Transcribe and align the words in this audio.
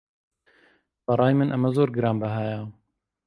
بەڕای 1.05 1.33
من 1.37 1.49
ئەمە 1.51 1.69
زۆر 1.75 1.89
گرانبەهایە. 1.97 2.59